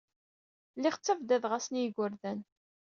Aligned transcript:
Lliɣ 0.77 0.95
ttabdadeɣ-asen 0.97 1.79
i 1.79 1.81
yigerdan. 1.81 2.39